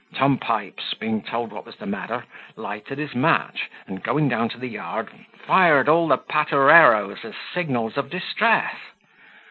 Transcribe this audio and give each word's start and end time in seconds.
Tom 0.15 0.39
Pipes, 0.39 0.95
being 0.95 1.21
told 1.21 1.53
what 1.53 1.63
was 1.67 1.75
the 1.75 1.85
matter, 1.85 2.23
lighted 2.55 2.97
his 2.97 3.13
match, 3.13 3.69
and 3.85 4.01
going 4.01 4.27
down 4.29 4.49
to 4.49 4.57
the 4.57 4.67
yard, 4.67 5.09
fired 5.45 5.87
all 5.87 6.07
the 6.07 6.17
patereroes 6.17 7.23
as 7.23 7.35
signals 7.53 7.97
of 7.97 8.09
distress. 8.09 8.77